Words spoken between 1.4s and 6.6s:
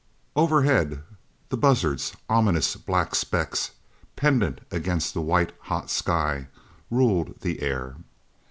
the buzzards, ominous black specks pendant against the white hot sky,